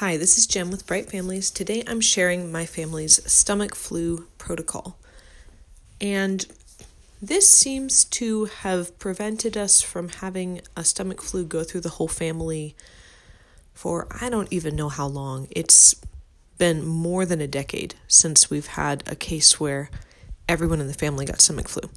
Hi, 0.00 0.16
this 0.16 0.38
is 0.38 0.46
Jem 0.46 0.70
with 0.70 0.86
Bright 0.86 1.10
Families. 1.10 1.50
Today 1.50 1.82
I'm 1.86 2.00
sharing 2.00 2.50
my 2.50 2.64
family's 2.64 3.22
stomach 3.30 3.74
flu 3.74 4.28
protocol. 4.38 4.96
And 6.00 6.46
this 7.20 7.52
seems 7.52 8.06
to 8.06 8.46
have 8.46 8.98
prevented 8.98 9.58
us 9.58 9.82
from 9.82 10.08
having 10.08 10.62
a 10.74 10.84
stomach 10.84 11.20
flu 11.20 11.44
go 11.44 11.64
through 11.64 11.82
the 11.82 11.90
whole 11.90 12.08
family 12.08 12.74
for 13.74 14.08
I 14.22 14.30
don't 14.30 14.50
even 14.50 14.74
know 14.74 14.88
how 14.88 15.06
long. 15.06 15.48
It's 15.50 15.94
been 16.56 16.82
more 16.82 17.26
than 17.26 17.42
a 17.42 17.46
decade 17.46 17.94
since 18.08 18.48
we've 18.48 18.68
had 18.68 19.02
a 19.06 19.14
case 19.14 19.60
where 19.60 19.90
everyone 20.48 20.80
in 20.80 20.86
the 20.86 20.94
family 20.94 21.26
got 21.26 21.42
stomach 21.42 21.68
flu. 21.68 21.90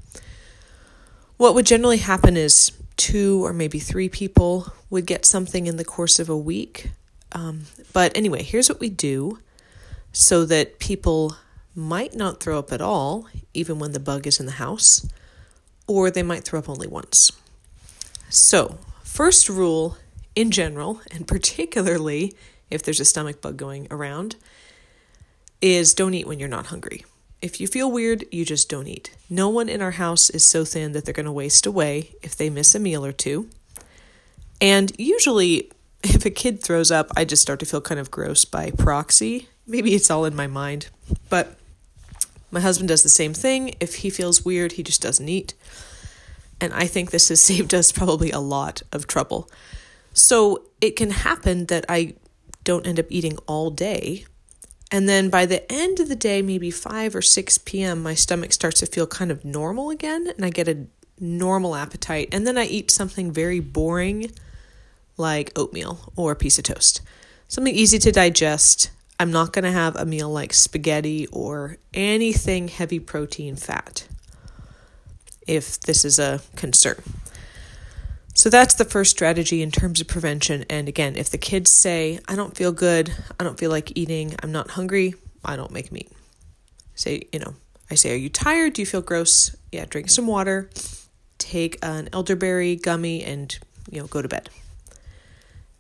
What 1.37 1.55
would 1.55 1.65
generally 1.65 1.99
happen 1.99 2.35
is 2.35 2.73
two 2.97 3.45
or 3.45 3.53
maybe 3.53 3.79
three 3.79 4.09
people 4.09 4.73
would 4.89 5.05
get 5.05 5.25
something 5.25 5.67
in 5.67 5.77
the 5.77 5.85
course 5.85 6.19
of 6.19 6.27
a 6.27 6.35
week 6.35 6.89
um, 7.33 7.63
but 7.91 8.15
anyway, 8.15 8.43
here's 8.43 8.69
what 8.69 8.79
we 8.79 8.89
do 8.89 9.39
so 10.11 10.45
that 10.45 10.79
people 10.79 11.35
might 11.75 12.15
not 12.15 12.39
throw 12.39 12.59
up 12.59 12.71
at 12.71 12.81
all, 12.81 13.27
even 13.53 13.79
when 13.79 13.91
the 13.91 13.99
bug 13.99 14.27
is 14.27 14.39
in 14.39 14.45
the 14.45 14.53
house, 14.53 15.07
or 15.87 16.11
they 16.11 16.23
might 16.23 16.43
throw 16.43 16.59
up 16.59 16.69
only 16.69 16.87
once. 16.87 17.31
So, 18.29 18.77
first 19.03 19.49
rule 19.49 19.97
in 20.35 20.51
general, 20.51 21.01
and 21.11 21.27
particularly 21.27 22.35
if 22.69 22.83
there's 22.83 22.99
a 22.99 23.05
stomach 23.05 23.41
bug 23.41 23.57
going 23.57 23.87
around, 23.91 24.35
is 25.61 25.93
don't 25.93 26.13
eat 26.13 26.27
when 26.27 26.39
you're 26.39 26.49
not 26.49 26.67
hungry. 26.67 27.05
If 27.41 27.59
you 27.59 27.67
feel 27.67 27.91
weird, 27.91 28.25
you 28.31 28.45
just 28.45 28.69
don't 28.69 28.87
eat. 28.87 29.15
No 29.29 29.49
one 29.49 29.69
in 29.69 29.81
our 29.81 29.91
house 29.91 30.29
is 30.29 30.45
so 30.45 30.63
thin 30.65 30.93
that 30.93 31.05
they're 31.05 31.13
going 31.13 31.25
to 31.25 31.31
waste 31.31 31.65
away 31.65 32.15
if 32.21 32.35
they 32.35 32.49
miss 32.49 32.73
a 32.73 32.79
meal 32.79 33.05
or 33.05 33.11
two. 33.11 33.49
And 34.61 34.91
usually, 34.97 35.69
if 36.03 36.25
a 36.25 36.29
kid 36.29 36.61
throws 36.61 36.91
up, 36.91 37.11
I 37.15 37.25
just 37.25 37.41
start 37.41 37.59
to 37.61 37.65
feel 37.65 37.81
kind 37.81 37.99
of 37.99 38.11
gross 38.11 38.45
by 38.45 38.71
proxy. 38.71 39.47
Maybe 39.65 39.95
it's 39.95 40.11
all 40.11 40.25
in 40.25 40.35
my 40.35 40.47
mind. 40.47 40.89
But 41.29 41.55
my 42.51 42.59
husband 42.59 42.89
does 42.89 43.03
the 43.03 43.09
same 43.09 43.33
thing. 43.33 43.75
If 43.79 43.95
he 43.95 44.09
feels 44.09 44.45
weird, 44.45 44.73
he 44.73 44.83
just 44.83 45.01
doesn't 45.01 45.27
eat. 45.27 45.53
And 46.59 46.73
I 46.73 46.85
think 46.85 47.11
this 47.11 47.29
has 47.29 47.41
saved 47.51 47.73
us 47.73 47.91
probably 47.91 48.31
a 48.31 48.39
lot 48.39 48.81
of 48.91 49.07
trouble. 49.07 49.49
So 50.13 50.65
it 50.81 50.95
can 50.95 51.11
happen 51.11 51.65
that 51.67 51.85
I 51.89 52.15
don't 52.63 52.85
end 52.85 52.99
up 52.99 53.07
eating 53.09 53.37
all 53.47 53.71
day. 53.71 54.25
And 54.91 55.09
then 55.09 55.29
by 55.29 55.45
the 55.45 55.69
end 55.71 55.99
of 55.99 56.07
the 56.07 56.15
day, 56.15 56.41
maybe 56.41 56.69
5 56.69 57.15
or 57.15 57.21
6 57.21 57.57
p.m., 57.59 58.03
my 58.03 58.13
stomach 58.13 58.53
starts 58.53 58.81
to 58.81 58.85
feel 58.85 59.07
kind 59.07 59.31
of 59.31 59.43
normal 59.43 59.89
again. 59.89 60.27
And 60.35 60.45
I 60.45 60.49
get 60.49 60.67
a 60.67 60.85
normal 61.19 61.75
appetite. 61.75 62.29
And 62.31 62.45
then 62.45 62.57
I 62.57 62.65
eat 62.65 62.91
something 62.91 63.31
very 63.31 63.59
boring 63.59 64.31
like 65.17 65.51
oatmeal 65.57 66.11
or 66.15 66.31
a 66.31 66.35
piece 66.35 66.57
of 66.57 66.63
toast. 66.63 67.01
Something 67.47 67.75
easy 67.75 67.99
to 67.99 68.11
digest. 68.11 68.91
I'm 69.19 69.31
not 69.31 69.53
going 69.53 69.63
to 69.63 69.71
have 69.71 69.95
a 69.95 70.05
meal 70.05 70.29
like 70.29 70.53
spaghetti 70.53 71.27
or 71.27 71.77
anything 71.93 72.67
heavy 72.67 72.99
protein 72.99 73.55
fat 73.55 74.07
if 75.47 75.79
this 75.81 76.03
is 76.05 76.19
a 76.19 76.41
concern. 76.55 77.01
So 78.35 78.49
that's 78.49 78.73
the 78.73 78.85
first 78.85 79.11
strategy 79.11 79.61
in 79.61 79.69
terms 79.69 80.01
of 80.01 80.07
prevention. 80.07 80.65
And 80.69 80.87
again, 80.87 81.15
if 81.15 81.29
the 81.29 81.37
kids 81.37 81.71
say, 81.71 82.19
I 82.27 82.35
don't 82.35 82.57
feel 82.57 82.71
good, 82.71 83.13
I 83.39 83.43
don't 83.43 83.59
feel 83.59 83.69
like 83.69 83.95
eating, 83.95 84.35
I'm 84.41 84.51
not 84.51 84.71
hungry, 84.71 85.13
I 85.45 85.55
don't 85.55 85.71
make 85.71 85.91
meat. 85.91 86.11
Say, 86.95 87.27
you 87.31 87.39
know, 87.39 87.55
I 87.91 87.95
say, 87.95 88.13
Are 88.13 88.17
you 88.17 88.29
tired? 88.29 88.73
Do 88.73 88.81
you 88.81 88.85
feel 88.87 89.01
gross? 89.01 89.55
Yeah, 89.71 89.85
drink 89.85 90.09
some 90.09 90.25
water, 90.25 90.69
take 91.37 91.77
an 91.83 92.09
elderberry 92.11 92.75
gummy, 92.75 93.23
and, 93.23 93.55
you 93.91 93.99
know, 93.99 94.07
go 94.07 94.21
to 94.21 94.27
bed. 94.27 94.49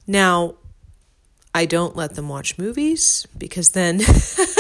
Now, 0.05 0.55
I 1.55 1.65
don't 1.65 1.95
let 1.95 2.15
them 2.15 2.29
watch 2.29 2.57
movies 2.57 3.27
because 3.37 3.69
then 3.69 4.01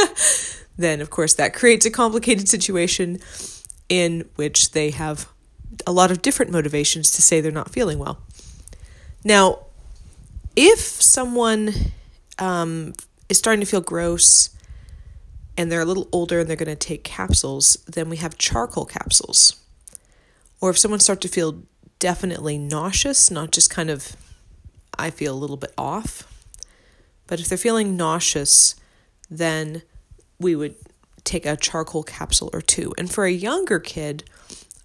then 0.77 1.01
of 1.01 1.09
course 1.09 1.33
that 1.35 1.53
creates 1.53 1.85
a 1.85 1.91
complicated 1.91 2.47
situation 2.47 3.19
in 3.89 4.29
which 4.35 4.71
they 4.71 4.91
have 4.91 5.27
a 5.87 5.91
lot 5.91 6.11
of 6.11 6.21
different 6.21 6.51
motivations 6.51 7.11
to 7.11 7.21
say 7.21 7.41
they're 7.41 7.51
not 7.51 7.71
feeling 7.71 7.99
well. 7.99 8.21
Now, 9.23 9.59
if 10.55 10.79
someone 10.79 11.71
um, 12.39 12.93
is 13.27 13.37
starting 13.37 13.59
to 13.61 13.65
feel 13.65 13.81
gross 13.81 14.49
and 15.57 15.71
they're 15.71 15.81
a 15.81 15.85
little 15.85 16.07
older 16.11 16.39
and 16.39 16.49
they're 16.49 16.55
going 16.55 16.67
to 16.67 16.75
take 16.75 17.03
capsules, 17.03 17.75
then 17.87 18.09
we 18.09 18.17
have 18.17 18.37
charcoal 18.37 18.85
capsules. 18.85 19.59
Or 20.61 20.69
if 20.69 20.77
someone 20.77 20.99
starts 20.99 21.21
to 21.21 21.27
feel 21.27 21.63
definitely 21.99 22.57
nauseous, 22.57 23.29
not 23.31 23.51
just 23.51 23.69
kind 23.69 23.89
of 23.89 24.15
I 24.97 25.09
feel 25.09 25.33
a 25.33 25.37
little 25.37 25.57
bit 25.57 25.73
off. 25.77 26.29
But 27.27 27.39
if 27.39 27.47
they're 27.47 27.57
feeling 27.57 27.95
nauseous, 27.97 28.75
then 29.29 29.83
we 30.39 30.55
would 30.55 30.75
take 31.23 31.45
a 31.45 31.55
charcoal 31.55 32.03
capsule 32.03 32.49
or 32.53 32.61
two. 32.61 32.93
And 32.97 33.11
for 33.11 33.25
a 33.25 33.31
younger 33.31 33.79
kid, 33.79 34.23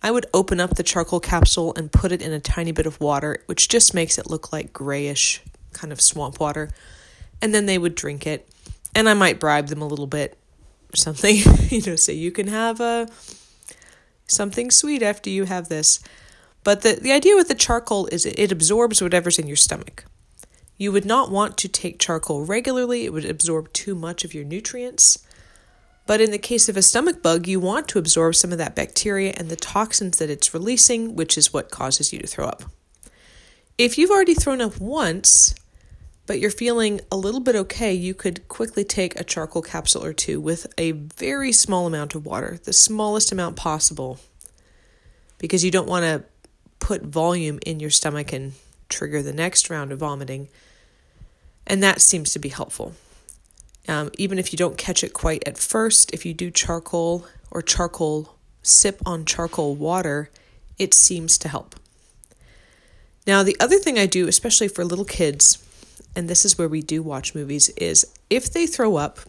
I 0.03 0.11
would 0.11 0.27
open 0.33 0.61
up 0.61 0.77
the 0.77 0.83
charcoal 0.83 1.21
capsule 1.21 1.75
and 1.77 1.91
put 1.91 2.13
it 2.13 2.23
in 2.23 2.33
a 2.33 2.41
tiny 2.41 2.73
bit 2.73 2.87
of 2.87 3.01
water, 3.01 3.43
which 3.47 3.69
just 3.69 3.95
makes 3.95 4.19
it 4.19 4.31
look 4.31 4.53
like 4.53 4.73
grayish 4.73 5.43
kind 5.73 5.93
of 5.93 6.01
swamp 6.01 6.39
water. 6.39 6.71
And 7.43 7.53
then 7.53 7.67
they 7.67 7.79
would 7.79 7.95
drink 7.95 8.27
it. 8.27 8.49
And 8.95 9.09
I 9.09 9.15
might 9.15 9.41
bribe 9.41 9.67
them 9.67 9.83
a 9.83 9.87
little 9.87 10.07
bit 10.07 10.39
or 10.93 10.97
something, 10.97 11.37
you 11.69 11.83
know, 11.83 11.97
say 11.97 12.15
you 12.15 12.31
can 12.31 12.47
have 12.47 12.81
a 12.81 13.09
something 14.27 14.71
sweet 14.71 15.03
after 15.03 15.31
you 15.31 15.45
have 15.45 15.69
this. 15.69 16.01
But 16.65 16.83
the, 16.83 16.99
the 17.01 17.13
idea 17.13 17.37
with 17.37 17.49
the 17.49 17.55
charcoal 17.55 18.07
is 18.07 18.27
it, 18.27 18.39
it 18.39 18.53
absorbs 18.53 19.01
whatever's 19.01 19.39
in 19.39 19.47
your 19.47 19.57
stomach. 19.57 20.05
You 20.77 20.93
would 20.93 21.05
not 21.05 21.31
want 21.31 21.57
to 21.59 21.69
take 21.69 21.99
charcoal 21.99 22.45
regularly, 22.45 23.05
it 23.05 23.13
would 23.13 23.25
absorb 23.25 23.73
too 23.73 23.95
much 23.95 24.25
of 24.25 24.35
your 24.35 24.45
nutrients. 24.45 25.19
But 26.07 26.21
in 26.21 26.31
the 26.31 26.39
case 26.39 26.69
of 26.69 26.77
a 26.77 26.83
stomach 26.83 27.23
bug, 27.23 27.47
you 27.47 27.61
want 27.61 27.89
to 27.89 27.99
absorb 27.99 28.35
some 28.35 28.53
of 28.53 28.59
that 28.59 28.75
bacteria 28.75 29.35
and 29.37 29.51
the 29.51 29.57
toxins 29.57 30.19
that 30.19 30.31
it's 30.31 30.55
releasing, 30.55 31.17
which 31.17 31.37
is 31.37 31.53
what 31.53 31.71
causes 31.71 32.13
you 32.13 32.19
to 32.21 32.27
throw 32.27 32.47
up. 32.47 32.63
If 33.77 33.99
you've 33.99 34.11
already 34.11 34.35
thrown 34.35 34.61
up 34.61 34.81
once, 34.81 35.55
but 36.27 36.41
you're 36.41 36.51
feeling 36.51 37.01
a 37.11 37.17
little 37.17 37.41
bit 37.41 37.57
okay, 37.57 37.93
you 37.93 38.15
could 38.15 38.49
quickly 38.49 38.85
take 38.85 39.19
a 39.19 39.25
charcoal 39.25 39.63
capsule 39.63 40.05
or 40.05 40.13
two 40.13 40.41
with 40.41 40.67
a 40.79 40.93
very 40.93 41.53
small 41.53 41.87
amount 41.87 42.15
of 42.15 42.25
water, 42.25 42.59
the 42.65 42.73
smallest 42.73 43.33
amount 43.33 43.57
possible, 43.57 44.19
because 45.39 45.65
you 45.65 45.71
don't 45.71 45.89
want 45.89 46.05
to 46.05 46.25
put 46.89 47.03
volume 47.03 47.59
in 47.67 47.79
your 47.81 47.91
stomach 47.91 48.33
and 48.33 48.55
trigger 48.89 49.23
the 49.23 49.35
next 49.35 49.69
round 49.69 49.93
of 49.93 49.99
vomiting. 49.99 50.49
And 51.67 51.83
that 51.83 52.01
seems 52.01 52.33
to 52.33 52.39
be 52.39 52.49
helpful. 52.49 52.95
Um, 53.87 54.11
even 54.17 54.39
if 54.39 54.55
you 54.55 54.57
don't 54.57 54.79
catch 54.79 55.05
it 55.05 55.13
quite 55.13 55.47
at 55.47 55.59
first, 55.59 56.15
if 56.15 56.25
you 56.25 56.33
do 56.33 56.51
charcoal 56.51 57.27
or 57.51 57.61
charcoal 57.61 58.37
sip 58.63 59.03
on 59.05 59.27
charcoal 59.27 59.75
water, 59.75 60.31
it 60.79 60.95
seems 60.95 61.37
to 61.39 61.49
help. 61.49 61.75
Now, 63.27 63.43
the 63.43 63.61
other 63.61 63.79
thing 63.79 63.99
I 63.99 64.07
do, 64.07 64.27
especially 64.27 64.69
for 64.69 64.83
little 64.83 65.05
kids, 65.05 65.63
and 66.17 66.27
this 66.27 66.47
is 66.47 66.57
where 66.57 66.69
we 66.69 66.81
do 66.81 67.03
watch 67.03 67.35
movies, 67.35 67.69
is 67.77 68.07
if 68.31 68.51
they 68.51 68.67
throw 68.67 68.97
up, 68.97 69.21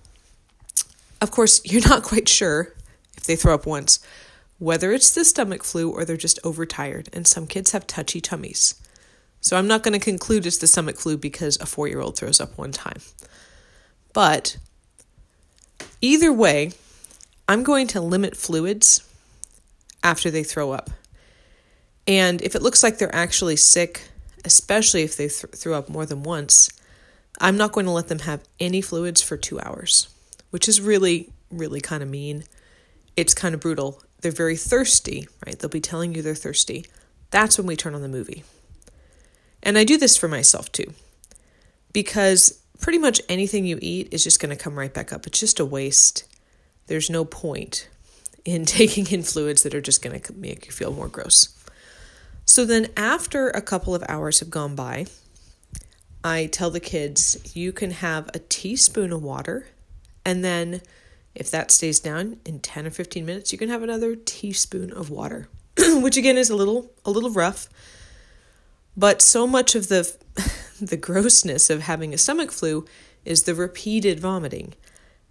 of 1.20 1.30
course, 1.30 1.60
you're 1.70 1.90
not 1.90 2.04
quite 2.04 2.30
sure 2.30 2.74
if 3.18 3.26
they 3.26 3.36
throw 3.36 3.54
up 3.54 3.66
once 3.66 4.00
whether 4.60 4.92
it's 4.92 5.12
the 5.12 5.26
stomach 5.26 5.64
flu 5.64 5.90
or 5.90 6.06
they're 6.06 6.18
just 6.18 6.40
overtired, 6.44 7.10
and 7.14 7.26
some 7.26 7.48
kids 7.48 7.72
have 7.72 7.88
touchy 7.88 8.22
tummies. 8.22 8.76
So 9.42 9.58
I'm 9.58 9.68
not 9.68 9.84
going 9.84 9.98
to 9.98 10.04
conclude 10.04 10.46
it's 10.46 10.58
the 10.58 10.68
stomach 10.68 10.98
flu 10.98 11.18
because 11.18 11.58
a 11.60 11.66
four 11.66 11.88
year 11.88 12.02
old 12.02 12.18
throws 12.18 12.42
up 12.42 12.58
one 12.58 12.74
time. 12.74 13.00
But 14.14 14.58
either 16.02 16.32
way, 16.32 16.74
I'm 17.48 17.64
going 17.64 17.88
to 17.88 18.02
limit 18.02 18.36
fluids 18.36 19.08
after 20.04 20.30
they 20.30 20.44
throw 20.44 20.72
up. 20.72 20.90
And 22.06 22.42
if 22.42 22.56
it 22.56 22.62
looks 22.62 22.84
like 22.84 22.98
they're 22.98 23.16
actually 23.16 23.56
sick, 23.56 24.10
especially 24.44 25.04
if 25.04 25.16
they 25.16 25.30
th- 25.30 25.54
threw 25.56 25.74
up 25.74 25.90
more 25.90 26.06
than 26.06 26.24
once, 26.24 26.70
I'm 27.40 27.56
not 27.56 27.72
going 27.72 27.86
to 27.86 27.92
let 27.92 28.08
them 28.08 28.20
have 28.20 28.44
any 28.60 28.82
fluids 28.82 29.22
for 29.22 29.38
two 29.38 29.60
hours, 29.62 30.10
which 30.50 30.68
is 30.68 30.82
really, 30.82 31.30
really 31.50 31.80
kind 31.80 32.04
of 32.04 32.10
mean. 32.10 32.44
It's 33.16 33.34
kind 33.34 33.54
of 33.56 33.62
brutal 33.62 34.02
they're 34.22 34.32
very 34.32 34.58
thirsty, 34.58 35.28
right? 35.46 35.58
They'll 35.58 35.70
be 35.70 35.82
telling 35.82 36.14
you 36.14 36.22
they're 36.22 36.36
thirsty. 36.36 36.86
That's 37.32 37.58
when 37.58 37.68
we 37.68 37.76
turn 37.76 37.96
on 37.96 38.02
the 38.02 38.08
movie. 38.08 38.44
And 39.62 39.78
I 39.78 39.84
do 39.84 39.98
this 39.98 40.18
for 40.18 40.28
myself 40.28 40.72
too, 40.72 40.94
because 41.94 42.60
pretty 42.80 42.98
much 42.98 43.22
anything 43.30 43.66
you 43.66 43.78
eat 43.82 44.10
is 44.12 44.24
just 44.24 44.40
going 44.40 44.56
to 44.56 44.62
come 44.62 44.78
right 44.78 44.94
back 44.94 45.12
up. 45.12 45.28
It's 45.28 45.40
just 45.40 45.60
a 45.60 45.66
waste. 45.66 46.26
There's 46.88 47.10
no 47.10 47.26
point 47.26 47.88
in 48.46 48.66
taking 48.66 49.08
in 49.08 49.24
fluids 49.24 49.64
that 49.64 49.76
are 49.76 49.82
just 49.82 50.02
going 50.02 50.20
to 50.20 50.34
make 50.34 50.66
you 50.66 50.72
feel 50.72 50.94
more 50.94 51.08
gross. 51.08 51.56
So 52.46 52.66
then, 52.66 52.88
after 52.98 53.50
a 53.50 53.62
couple 53.62 53.94
of 53.94 54.04
hours 54.10 54.40
have 54.40 54.50
gone 54.50 54.76
by, 54.76 55.06
I 56.24 56.48
tell 56.48 56.72
the 56.72 56.80
kids 56.80 57.56
you 57.56 57.72
can 57.72 57.92
have 57.92 58.28
a 58.34 58.40
teaspoon 58.40 59.14
of 59.14 59.22
water 59.22 59.68
and 60.26 60.44
then 60.44 60.82
if 61.36 61.52
that 61.52 61.72
stays 61.72 62.00
down 62.00 62.38
in 62.46 62.60
10 62.60 62.88
or 62.88 62.92
15 62.92 63.26
minutes, 63.26 63.52
you 63.52 63.58
can 63.58 63.70
have 63.70 63.84
another 63.84 64.16
teaspoon 64.16 64.92
of 64.92 65.10
water, 65.10 65.48
which 65.78 66.18
again 66.18 66.38
is 66.38 66.50
a 66.50 66.56
little 66.56 66.92
a 67.06 67.12
little 67.12 67.32
rough. 67.32 67.70
But 68.98 69.22
so 69.22 69.48
much 69.48 69.76
of 69.76 69.88
the 69.88 70.16
the 70.82 70.98
grossness 70.98 71.70
of 71.70 71.82
having 71.82 72.14
a 72.14 72.18
stomach 72.18 72.52
flu 72.52 72.86
is 73.26 73.44
the 73.44 73.56
repeated 73.56 74.20
vomiting. 74.20 74.74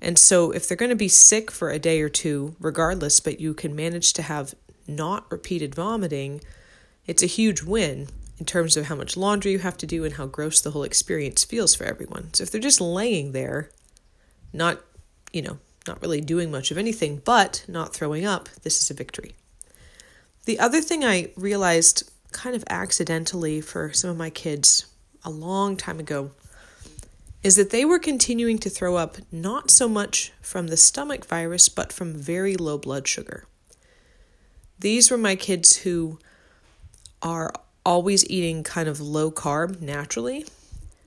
And 0.01 0.19
so, 0.19 0.53
if 0.53 0.69
they're 0.69 0.77
going 0.77 0.91
to 0.91 0.97
be 0.97 1.09
sick 1.09 1.51
for 1.51 1.71
a 1.71 1.79
day 1.79 2.01
or 2.01 2.09
two, 2.09 2.55
regardless, 2.61 3.19
but 3.19 3.41
you 3.41 3.53
can 3.53 3.75
manage 3.75 4.13
to 4.15 4.23
have 4.23 4.55
not 4.87 5.31
repeated 5.31 5.75
vomiting, 5.75 6.41
it's 7.07 7.23
a 7.23 7.27
huge 7.27 7.63
win 7.63 8.09
in 8.39 8.47
terms 8.47 8.77
of 8.77 8.87
how 8.87 8.95
much 8.95 9.17
laundry 9.17 9.51
you 9.51 9.59
have 9.59 9.77
to 9.79 9.87
do 9.87 10.05
and 10.05 10.15
how 10.15 10.27
gross 10.27 10.61
the 10.61 10.71
whole 10.71 10.85
experience 10.85 11.43
feels 11.45 11.75
for 11.75 11.83
everyone. 11.83 12.33
So, 12.33 12.45
if 12.45 12.51
they're 12.51 12.61
just 12.61 12.81
laying 12.81 13.33
there, 13.33 13.71
not, 14.53 14.81
you 15.33 15.43
know, 15.43 15.59
not 15.89 16.01
really 16.03 16.21
doing 16.21 16.51
much 16.51 16.71
of 16.71 16.79
anything, 16.79 17.21
but 17.25 17.65
not 17.67 17.95
throwing 17.95 18.25
up, 18.25 18.49
this 18.63 18.81
is 18.81 18.91
a 18.91 18.95
victory. 18.95 19.35
The 20.45 20.61
other 20.61 20.81
thing 20.81 21.05
I 21.05 21.33
realized 21.37 22.11
kind 22.33 22.55
of 22.55 22.65
accidentally 22.71 23.61
for 23.61 23.93
some 23.93 24.11
of 24.11 24.17
my 24.17 24.31
kids 24.31 24.87
a 25.25 25.31
long 25.31 25.77
time 25.77 25.99
ago 25.99 26.31
is 27.43 27.57
that 27.57 27.71
they 27.71 27.85
were 27.85 27.99
continuing 27.99 28.59
to 28.59 28.71
throw 28.71 28.97
up 28.97 29.17
not 29.31 29.71
so 29.71 29.89
much 29.89 30.33
from 30.41 30.69
the 30.69 30.77
stomach 30.77 31.25
virus, 31.25 31.69
but 31.69 31.93
from 31.93 32.15
very 32.15 32.57
low 32.57 32.79
blood 32.79 33.07
sugar. 33.07 33.47
These 34.79 35.11
were 35.11 35.19
my 35.19 35.37
kids 35.37 35.79
who 35.79 36.19
are 37.23 37.53
always 37.85 38.29
eating 38.29 38.63
kind 38.63 38.89
of 38.89 39.01
low 39.01 39.31
carb 39.31 39.81
naturally. 39.81 40.47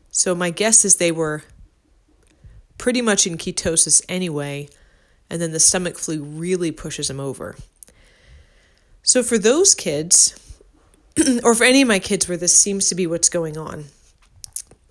So 0.09 0.33
my 0.35 0.49
guess 0.49 0.83
is 0.83 0.95
they 0.95 1.11
were 1.11 1.43
pretty 2.81 3.01
much 3.01 3.27
in 3.27 3.37
ketosis 3.37 4.03
anyway, 4.09 4.67
and 5.29 5.39
then 5.39 5.51
the 5.51 5.59
stomach 5.59 5.99
flu 5.99 6.23
really 6.23 6.71
pushes 6.71 7.07
them 7.07 7.19
over. 7.19 7.55
So 9.03 9.21
for 9.21 9.37
those 9.37 9.75
kids, 9.75 10.33
or 11.43 11.53
for 11.53 11.63
any 11.63 11.83
of 11.83 11.87
my 11.87 11.99
kids 11.99 12.27
where 12.27 12.39
this 12.39 12.59
seems 12.59 12.89
to 12.89 12.95
be 12.95 13.05
what's 13.05 13.29
going 13.29 13.55
on, 13.55 13.85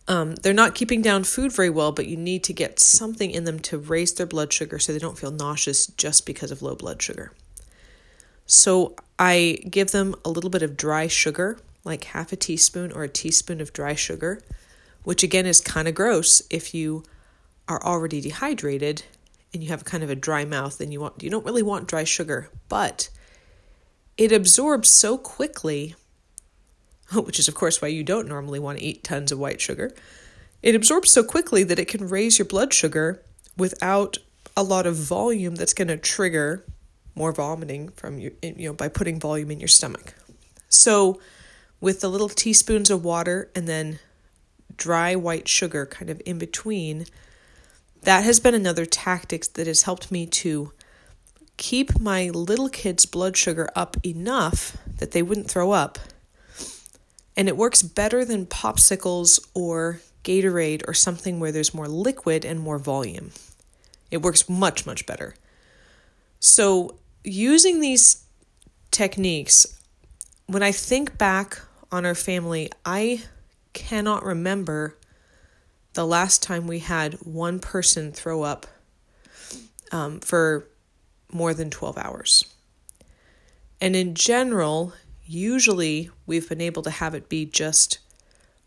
um, 0.06 0.37
they're 0.37 0.54
not 0.54 0.76
keeping 0.76 1.02
down 1.02 1.25
food 1.25 1.50
very 1.52 1.69
well, 1.69 1.90
but 1.90 2.06
you 2.06 2.16
need 2.16 2.44
to 2.44 2.52
get 2.52 2.78
something 2.78 3.32
in 3.32 3.42
them 3.42 3.58
to 3.58 3.76
raise 3.76 4.14
their 4.14 4.26
blood 4.26 4.52
sugar 4.52 4.78
so 4.78 4.92
they 4.92 5.00
don't 5.00 5.19
feel 5.19 5.32
nauseous 5.32 5.88
just 5.88 6.26
because 6.26 6.52
of 6.52 6.62
low 6.62 6.76
blood 6.76 7.02
sugar. 7.02 7.32
So 8.46 8.94
I 9.19 9.58
give 9.69 9.90
them 9.90 10.14
a 10.25 10.31
little 10.31 10.50
bit 10.50 10.62
of 10.62 10.76
dry 10.76 11.08
sugar, 11.08 11.58
like 11.82 12.04
half 12.04 12.32
a 12.32 12.37
teaspoon 12.37 12.92
or 12.92 13.02
a 13.02 13.08
teaspoon 13.08 13.60
of 13.60 13.72
dry 13.72 13.94
sugar, 13.94 14.40
which 15.02 15.25
again 15.25 15.44
is 15.44 15.60
kind 15.60 15.88
of 15.88 15.96
gross 15.96 16.40
if 16.50 16.72
you 16.72 17.02
are 17.70 17.82
already 17.82 18.20
dehydrated 18.20 19.05
and 19.55 19.62
you 19.62 19.70
have 19.70 19.84
kind 19.87 20.05
of 20.05 20.11
a 20.11 20.14
dry 20.14 20.44
mouth 20.44 20.81
and 20.81 20.93
you 20.93 21.00
want 21.00 21.22
you 21.22 21.31
don't 21.31 21.46
really 21.46 21.62
want 21.62 21.88
dry 21.88 22.05
sugar, 22.05 22.50
but 22.69 23.08
it 24.19 24.31
absorbs 24.31 24.90
so 24.90 25.17
quickly 25.17 25.94
which 27.14 27.38
is, 27.38 27.49
of 27.49 27.55
course, 27.55 27.82
why 27.82 27.88
you 27.88 28.05
don't 28.05 28.28
normally 28.28 28.58
want 28.58 28.78
to 28.78 28.84
eat 28.84 29.05
tons 29.05 29.32
of 29.32 29.38
white 29.38 29.61
sugar, 29.61 29.93
it 30.62 30.75
absorbs 30.75 31.11
so 31.11 31.25
quickly 31.25 31.62
that 31.64 31.78
it 31.78 31.88
can 31.88 32.08
raise 32.08 32.38
your 32.38 32.46
blood 32.46 32.72
sugar 32.72 33.22
without 33.56 34.19
a 34.56 34.62
lot 34.62 34.87
of 34.87 34.94
volume 34.94 35.55
that's 35.55 35.75
going 35.75 35.88
to 35.88 35.96
trigger 35.96 36.64
more 37.14 37.32
vomiting 37.32 37.88
from 37.90 38.19
you, 38.19 38.34
you 38.43 38.69
know, 38.69 38.73
by 38.73 38.88
putting 38.88 39.19
volume 39.19 39.50
in 39.50 39.58
your 39.58 39.69
stomach. 39.69 40.14
So, 40.69 41.20
with 41.81 42.00
the 42.00 42.08
little 42.08 42.28
teaspoons 42.28 42.90
of 42.90 43.05
water 43.05 43.50
and 43.55 43.66
then 43.66 43.99
dry 44.76 45.16
white 45.16 45.49
sugar 45.49 45.87
kind 45.87 46.11
of 46.11 46.20
in 46.26 46.38
between, 46.38 47.06
that 48.02 48.25
has 48.25 48.41
been 48.41 48.55
another 48.55 48.87
tactic 48.87 49.52
that 49.55 49.67
has 49.67 49.82
helped 49.82 50.11
me 50.11 50.26
to 50.26 50.73
keep 51.56 52.00
my 52.00 52.31
little 52.31 52.69
kids' 52.69 53.06
blood 53.06 53.37
sugar 53.37 53.69
up 53.76 53.97
enough 54.05 54.76
that 54.99 55.11
they 55.11 55.23
wouldn't 55.23 55.50
throw 55.50 55.73
up 55.73 55.99
and 57.37 57.49
it 57.49 57.56
works 57.56 57.82
better 57.82 58.25
than 58.25 58.47
popsicles 58.47 59.41
or 59.55 60.00
Gatorade 60.25 60.87
or 60.87 60.94
something 60.94 61.41
where 61.41 61.52
there's 61.52 61.73
more 61.73 61.88
liquid 61.88 62.44
and 62.44 62.61
more 62.61 62.79
volume. 62.79 63.31
It 64.11 64.23
works 64.23 64.49
much, 64.49 64.85
much 64.85 65.06
better. 65.06 65.35
So, 66.38 66.97
using 67.25 67.81
these 67.81 68.25
techniques, 68.91 69.81
when 70.47 70.62
I 70.62 70.73
think 70.73 71.17
back 71.17 71.61
on 71.93 72.05
our 72.05 72.14
family, 72.14 72.70
I 72.85 73.23
cannot 73.73 74.25
remember 74.25 74.97
the 76.00 76.06
last 76.06 76.43
time 76.43 76.67
we 76.67 76.79
had 76.79 77.12
one 77.26 77.58
person 77.58 78.11
throw 78.11 78.41
up 78.41 78.67
um, 79.93 80.19
for 80.20 80.67
more 81.31 81.52
than 81.52 81.69
12 81.69 81.99
hours. 81.99 82.47
And 83.82 83.94
in 83.94 84.14
general, 84.14 84.94
usually 85.26 86.08
we've 86.25 86.49
been 86.49 86.62
able 86.62 86.82
to 86.85 86.91
have 86.91 87.14
it 87.14 87.29
be 87.29 87.44
just 87.44 87.99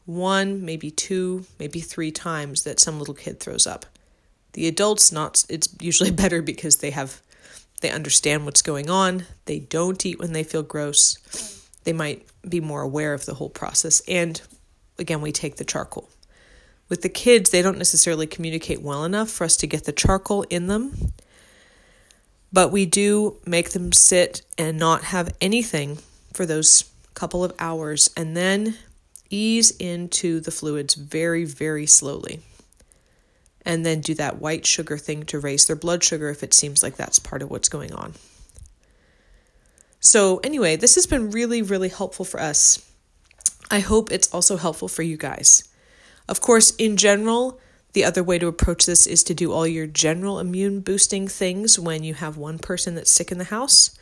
one, 0.05 0.63
maybe 0.63 0.91
two, 0.91 1.45
maybe 1.57 1.79
three 1.79 2.11
times 2.11 2.65
that 2.65 2.79
some 2.79 2.99
little 2.99 3.15
kid 3.15 3.39
throws 3.39 3.65
up. 3.65 3.87
The 4.51 4.67
adults 4.67 5.11
not 5.11 5.43
it's 5.49 5.75
usually 5.81 6.11
better 6.23 6.43
because 6.43 6.77
they 6.77 6.91
have 6.91 7.19
they 7.81 7.89
understand 7.89 8.45
what's 8.45 8.61
going 8.61 8.91
on. 8.91 9.25
They 9.45 9.57
don't 9.57 10.05
eat 10.05 10.19
when 10.19 10.33
they 10.33 10.43
feel 10.43 10.61
gross. 10.61 11.67
They 11.83 11.93
might 11.93 12.27
be 12.47 12.59
more 12.59 12.83
aware 12.83 13.15
of 13.15 13.25
the 13.25 13.33
whole 13.33 13.49
process 13.49 14.03
and 14.07 14.39
again 14.99 15.21
we 15.21 15.31
take 15.31 15.55
the 15.55 15.65
charcoal. 15.65 16.11
With 16.89 17.01
the 17.01 17.09
kids, 17.09 17.49
they 17.49 17.61
don't 17.61 17.77
necessarily 17.77 18.27
communicate 18.27 18.81
well 18.81 19.03
enough 19.03 19.29
for 19.29 19.43
us 19.43 19.57
to 19.57 19.67
get 19.67 19.85
the 19.85 19.91
charcoal 19.91 20.43
in 20.43 20.67
them. 20.67 21.13
But 22.51 22.71
we 22.71 22.85
do 22.85 23.37
make 23.45 23.71
them 23.71 23.91
sit 23.91 24.43
and 24.57 24.77
not 24.77 25.05
have 25.05 25.35
anything 25.41 25.97
for 26.33 26.45
those 26.45 26.85
couple 27.13 27.43
of 27.43 27.53
hours 27.59 28.09
and 28.15 28.35
then 28.35 28.75
ease 29.29 29.71
into 29.71 30.39
the 30.39 30.51
fluids 30.51 30.93
very, 30.93 31.45
very 31.45 31.85
slowly. 31.85 32.41
And 33.65 33.85
then 33.85 34.01
do 34.01 34.13
that 34.15 34.39
white 34.39 34.65
sugar 34.65 34.97
thing 34.97 35.23
to 35.23 35.39
raise 35.39 35.65
their 35.65 35.75
blood 35.75 36.03
sugar 36.03 36.29
if 36.29 36.43
it 36.43 36.53
seems 36.53 36.83
like 36.83 36.97
that's 36.97 37.17
part 37.17 37.41
of 37.41 37.49
what's 37.49 37.69
going 37.69 37.93
on. 37.93 38.13
So, 39.99 40.39
anyway, 40.43 40.75
this 40.75 40.95
has 40.95 41.07
been 41.07 41.31
really, 41.31 41.61
really 41.61 41.87
helpful 41.87 42.25
for 42.25 42.41
us. 42.41 42.85
I 43.71 43.79
hope 43.79 44.11
it's 44.11 44.31
also 44.33 44.57
helpful 44.57 44.89
for 44.89 45.01
you 45.01 45.15
guys. 45.15 45.63
Of 46.27 46.41
course, 46.41 46.71
in 46.75 46.97
general, 46.97 47.59
the 47.93 48.03
other 48.03 48.23
way 48.23 48.39
to 48.39 48.47
approach 48.47 48.85
this 48.85 49.05
is 49.05 49.23
to 49.23 49.33
do 49.33 49.51
all 49.51 49.67
your 49.67 49.87
general 49.87 50.39
immune 50.39 50.81
boosting 50.81 51.27
things 51.27 51.77
when 51.79 52.03
you 52.03 52.15
have 52.15 52.37
one 52.37 52.59
person 52.59 52.95
that's 52.95 53.11
sick 53.11 53.31
in 53.31 53.37
the 53.37 53.43
house. 53.45 53.97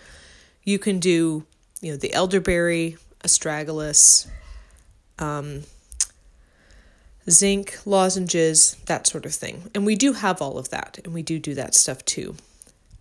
You 0.63 0.79
can 0.79 0.99
do 0.99 1.45
you 1.81 1.91
know, 1.91 1.97
the 1.97 2.13
elderberry, 2.13 2.97
astragalus, 3.23 4.27
um, 5.19 5.63
zinc 7.29 7.79
lozenges, 7.85 8.75
that 8.85 9.07
sort 9.07 9.25
of 9.25 9.33
thing. 9.33 9.69
And 9.75 9.85
we 9.85 9.95
do 9.95 10.13
have 10.13 10.41
all 10.41 10.57
of 10.57 10.69
that, 10.69 10.99
and 11.03 11.13
we 11.13 11.21
do 11.21 11.39
do 11.39 11.53
that 11.55 11.75
stuff 11.75 12.03
too. 12.05 12.35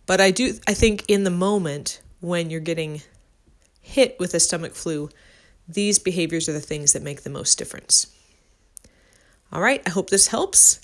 But 0.07 0.21
I 0.21 0.31
do, 0.31 0.55
I 0.67 0.75
think 0.75 1.05
in 1.09 1.25
the 1.25 1.31
moment 1.31 2.01
when 2.21 2.51
you're 2.51 2.61
getting 2.61 3.03
hit 3.81 4.17
with 4.19 4.35
a 4.35 4.41
stomach 4.41 4.75
flu, 4.75 5.09
these 5.69 5.99
behaviors 5.99 6.49
are 6.49 6.53
the 6.53 6.61
things 6.61 6.93
that 6.93 7.03
make 7.03 7.23
the 7.23 7.31
most 7.31 7.59
difference. 7.59 8.09
All 9.53 9.61
right, 9.61 9.83
I 9.85 9.91
hope 9.91 10.11
this 10.11 10.29
helps. 10.29 10.81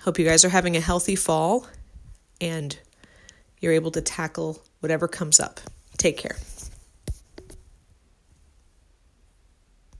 Hope 0.00 0.18
you 0.18 0.24
guys 0.24 0.44
are 0.44 0.48
having 0.48 0.76
a 0.76 0.80
healthy 0.80 1.16
fall 1.16 1.66
and 2.40 2.78
you're 3.60 3.72
able 3.72 3.90
to 3.90 4.00
tackle 4.00 4.62
whatever 4.80 5.08
comes 5.08 5.40
up. 5.40 5.60
Take 5.96 6.16
care. 6.16 6.36